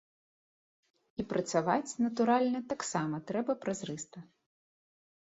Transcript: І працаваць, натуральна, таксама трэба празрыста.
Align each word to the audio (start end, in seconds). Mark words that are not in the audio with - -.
І 1.23 1.25
працаваць, 1.33 1.97
натуральна, 2.05 2.61
таксама 2.71 3.19
трэба 3.33 3.55
празрыста. 3.67 4.19